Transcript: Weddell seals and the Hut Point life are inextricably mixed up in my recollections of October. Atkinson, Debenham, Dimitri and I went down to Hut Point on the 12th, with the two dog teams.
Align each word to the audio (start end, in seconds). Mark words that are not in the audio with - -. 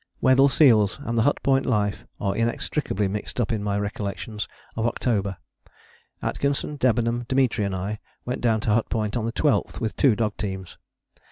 Weddell 0.19 0.49
seals 0.49 0.97
and 1.03 1.15
the 1.15 1.21
Hut 1.21 1.37
Point 1.43 1.63
life 1.63 2.07
are 2.19 2.35
inextricably 2.35 3.07
mixed 3.07 3.39
up 3.39 3.51
in 3.51 3.61
my 3.61 3.77
recollections 3.77 4.47
of 4.75 4.87
October. 4.87 5.37
Atkinson, 6.23 6.77
Debenham, 6.77 7.25
Dimitri 7.27 7.65
and 7.65 7.75
I 7.75 7.99
went 8.25 8.41
down 8.41 8.61
to 8.61 8.71
Hut 8.71 8.89
Point 8.89 9.15
on 9.15 9.27
the 9.27 9.31
12th, 9.31 9.79
with 9.79 9.95
the 9.95 10.01
two 10.01 10.15
dog 10.15 10.37
teams. 10.37 10.79